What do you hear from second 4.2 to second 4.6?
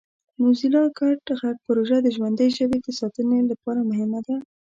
ده.